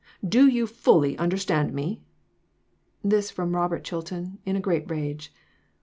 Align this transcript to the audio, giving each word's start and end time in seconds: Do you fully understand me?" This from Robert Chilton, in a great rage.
Do 0.27 0.47
you 0.47 0.65
fully 0.65 1.15
understand 1.19 1.75
me?" 1.75 2.01
This 3.03 3.29
from 3.29 3.55
Robert 3.55 3.83
Chilton, 3.83 4.39
in 4.47 4.55
a 4.55 4.59
great 4.59 4.89
rage. 4.89 5.31